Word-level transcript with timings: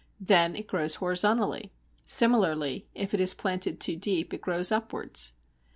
Then 0.19 0.55
it 0.55 0.65
grows 0.65 0.95
horizontally. 0.95 1.71
Similarly, 2.03 2.87
if 2.95 3.13
it 3.13 3.19
is 3.21 3.35
planted 3.35 3.79
too 3.79 3.95
deep 3.97 4.33
it 4.33 4.41
grows 4.41 4.71
upwards. 4.71 5.33